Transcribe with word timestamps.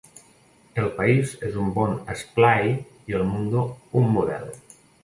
"El 0.83 0.87
País" 0.95 1.35
és 1.49 1.59
un 1.65 1.69
bon 1.77 1.93
"esplai" 2.15 2.75
i 2.81 3.21
"El 3.21 3.31
Mundo" 3.37 3.71
"un 4.03 4.15
model". 4.19 4.53